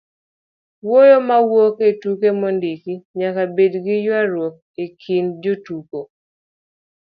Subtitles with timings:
[0.85, 5.97] wuoyo mawuok e tuke mondiki nyaka bed gi ywaruok e kind jotuko